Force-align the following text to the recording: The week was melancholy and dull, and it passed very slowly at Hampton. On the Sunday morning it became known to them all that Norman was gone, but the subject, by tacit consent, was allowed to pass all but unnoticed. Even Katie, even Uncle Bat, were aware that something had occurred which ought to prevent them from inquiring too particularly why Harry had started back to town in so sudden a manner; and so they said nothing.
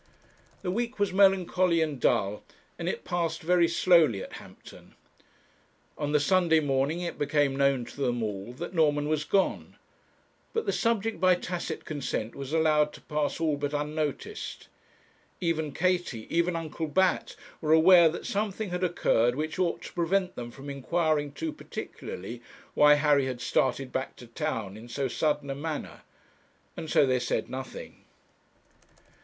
The 0.63 0.71
week 0.71 0.97
was 0.97 1.13
melancholy 1.13 1.79
and 1.79 2.01
dull, 2.01 2.41
and 2.79 2.89
it 2.89 3.03
passed 3.03 3.43
very 3.43 3.67
slowly 3.67 4.23
at 4.23 4.33
Hampton. 4.41 4.95
On 5.95 6.11
the 6.11 6.19
Sunday 6.19 6.59
morning 6.59 7.01
it 7.01 7.19
became 7.19 7.55
known 7.55 7.85
to 7.85 8.01
them 8.01 8.23
all 8.23 8.51
that 8.53 8.73
Norman 8.73 9.07
was 9.07 9.23
gone, 9.23 9.75
but 10.53 10.65
the 10.65 10.71
subject, 10.71 11.19
by 11.19 11.35
tacit 11.35 11.85
consent, 11.85 12.33
was 12.33 12.51
allowed 12.51 12.93
to 12.93 13.01
pass 13.01 13.39
all 13.39 13.57
but 13.57 13.75
unnoticed. 13.75 14.69
Even 15.39 15.71
Katie, 15.71 16.25
even 16.35 16.55
Uncle 16.55 16.87
Bat, 16.87 17.35
were 17.61 17.71
aware 17.71 18.09
that 18.09 18.25
something 18.25 18.71
had 18.71 18.83
occurred 18.83 19.35
which 19.35 19.59
ought 19.59 19.83
to 19.83 19.93
prevent 19.93 20.35
them 20.35 20.49
from 20.49 20.67
inquiring 20.67 21.31
too 21.31 21.53
particularly 21.53 22.41
why 22.73 22.95
Harry 22.95 23.27
had 23.27 23.39
started 23.39 23.91
back 23.91 24.15
to 24.15 24.25
town 24.25 24.75
in 24.75 24.89
so 24.89 25.07
sudden 25.07 25.51
a 25.51 25.53
manner; 25.53 26.01
and 26.75 26.89
so 26.89 27.05
they 27.05 27.19
said 27.19 27.51
nothing. 27.51 28.03